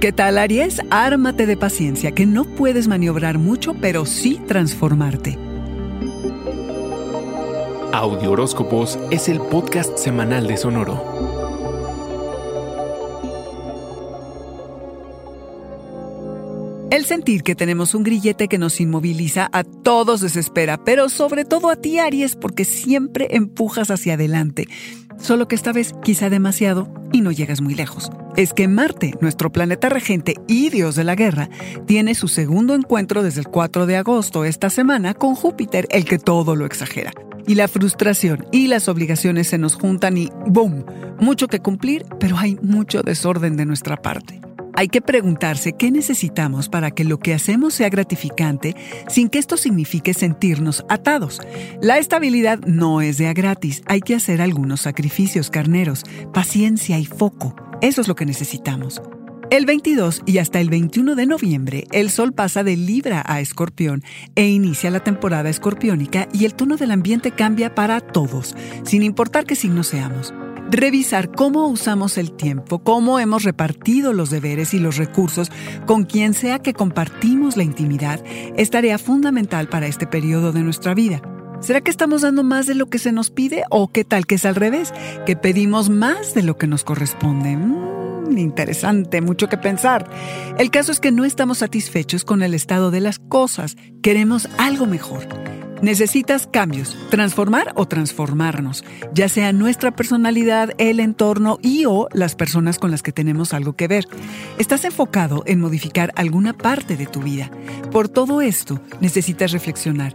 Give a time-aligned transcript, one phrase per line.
[0.00, 0.80] ¿Qué tal Aries?
[0.88, 5.36] Ármate de paciencia, que no puedes maniobrar mucho, pero sí transformarte.
[7.92, 11.04] Audio Horóscopos es el podcast semanal de Sonoro.
[16.90, 21.68] El sentir que tenemos un grillete que nos inmoviliza a todos desespera, pero sobre todo
[21.68, 24.66] a ti Aries porque siempre empujas hacia adelante,
[25.18, 29.50] solo que esta vez quizá demasiado y no llegas muy lejos es que Marte, nuestro
[29.50, 31.50] planeta regente y dios de la guerra,
[31.86, 36.18] tiene su segundo encuentro desde el 4 de agosto esta semana con Júpiter, el que
[36.18, 37.12] todo lo exagera.
[37.46, 40.84] Y la frustración y las obligaciones se nos juntan y ¡boom!
[41.18, 44.40] Mucho que cumplir, pero hay mucho desorden de nuestra parte.
[44.74, 48.74] Hay que preguntarse qué necesitamos para que lo que hacemos sea gratificante
[49.08, 51.40] sin que esto signifique sentirnos atados.
[51.82, 57.06] La estabilidad no es de a gratis, hay que hacer algunos sacrificios carneros, paciencia y
[57.06, 57.54] foco.
[57.80, 59.00] Eso es lo que necesitamos.
[59.50, 64.04] El 22 y hasta el 21 de noviembre, el Sol pasa de Libra a Escorpión
[64.36, 69.46] e inicia la temporada escorpiónica y el tono del ambiente cambia para todos, sin importar
[69.46, 70.32] qué signo seamos.
[70.70, 75.50] Revisar cómo usamos el tiempo, cómo hemos repartido los deberes y los recursos
[75.84, 78.22] con quien sea que compartimos la intimidad
[78.56, 81.22] es tarea fundamental para este periodo de nuestra vida.
[81.60, 84.36] ¿Será que estamos dando más de lo que se nos pide o qué tal que
[84.36, 84.94] es al revés?
[85.26, 87.56] Que pedimos más de lo que nos corresponde.
[87.56, 90.08] Mm, interesante, mucho que pensar.
[90.56, 93.76] El caso es que no estamos satisfechos con el estado de las cosas.
[94.02, 95.26] Queremos algo mejor.
[95.82, 102.78] Necesitas cambios, transformar o transformarnos, ya sea nuestra personalidad, el entorno y o las personas
[102.78, 104.06] con las que tenemos algo que ver.
[104.58, 107.50] Estás enfocado en modificar alguna parte de tu vida.
[107.90, 110.12] Por todo esto, necesitas reflexionar.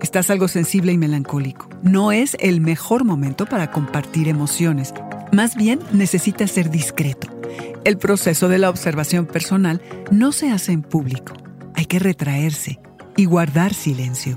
[0.00, 1.68] Estás algo sensible y melancólico.
[1.82, 4.94] No es el mejor momento para compartir emociones.
[5.32, 7.28] Más bien necesitas ser discreto.
[7.84, 11.34] El proceso de la observación personal no se hace en público.
[11.74, 12.80] Hay que retraerse
[13.16, 14.36] y guardar silencio.